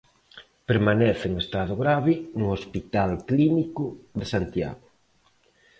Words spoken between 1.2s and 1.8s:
en estado